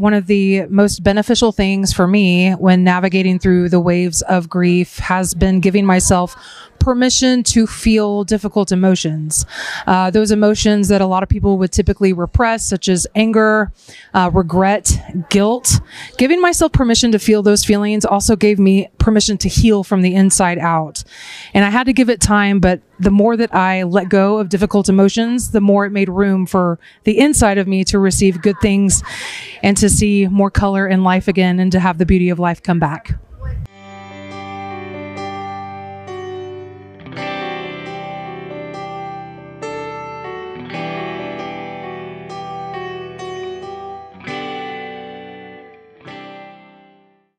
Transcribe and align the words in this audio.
one 0.00 0.14
of 0.14 0.26
the 0.28 0.64
most 0.68 1.04
beneficial 1.04 1.52
things 1.52 1.92
for 1.92 2.08
me 2.08 2.52
when 2.52 2.82
navigating 2.82 3.38
through 3.38 3.68
the 3.68 3.78
waves 3.78 4.22
of 4.22 4.48
grief 4.48 4.96
has 4.96 5.34
been 5.34 5.60
giving 5.60 5.84
myself 5.84 6.34
permission 6.80 7.42
to 7.44 7.66
feel 7.66 8.24
difficult 8.24 8.72
emotions. 8.72 9.46
Uh, 9.86 10.10
those 10.10 10.30
emotions 10.30 10.88
that 10.88 11.00
a 11.00 11.06
lot 11.06 11.22
of 11.22 11.28
people 11.28 11.58
would 11.58 11.70
typically 11.70 12.12
repress, 12.12 12.66
such 12.66 12.88
as 12.88 13.06
anger, 13.14 13.72
uh, 14.14 14.30
regret, 14.32 14.98
guilt. 15.28 15.80
Giving 16.18 16.40
myself 16.40 16.72
permission 16.72 17.12
to 17.12 17.18
feel 17.18 17.42
those 17.42 17.64
feelings 17.64 18.04
also 18.04 18.34
gave 18.34 18.58
me 18.58 18.88
permission 18.98 19.38
to 19.38 19.48
heal 19.48 19.84
from 19.84 20.02
the 20.02 20.14
inside 20.14 20.58
out. 20.58 21.04
And 21.54 21.64
I 21.64 21.70
had 21.70 21.84
to 21.86 21.92
give 21.92 22.10
it 22.10 22.20
time, 22.20 22.58
but 22.60 22.80
the 22.98 23.10
more 23.10 23.36
that 23.36 23.54
I 23.54 23.84
let 23.84 24.08
go 24.08 24.38
of 24.38 24.48
difficult 24.48 24.88
emotions, 24.88 25.52
the 25.52 25.60
more 25.60 25.86
it 25.86 25.90
made 25.90 26.08
room 26.08 26.46
for 26.46 26.78
the 27.04 27.18
inside 27.18 27.58
of 27.58 27.68
me 27.68 27.84
to 27.84 27.98
receive 27.98 28.42
good 28.42 28.56
things 28.60 29.02
and 29.62 29.76
to 29.76 29.88
see 29.88 30.26
more 30.28 30.50
color 30.50 30.86
in 30.86 31.04
life 31.04 31.28
again 31.28 31.60
and 31.60 31.72
to 31.72 31.80
have 31.80 31.98
the 31.98 32.06
beauty 32.06 32.28
of 32.28 32.38
life 32.38 32.62
come 32.62 32.78
back. 32.78 33.18